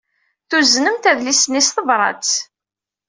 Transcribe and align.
Tuznemt 0.49 1.05
adlis-nni 1.11 1.61
s 1.67 1.69
tebṛat. 1.75 2.29